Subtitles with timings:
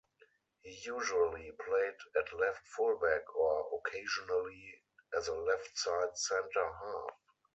[0.63, 4.73] He usually played at left full back or occasionally
[5.15, 7.17] as a left-side centre half.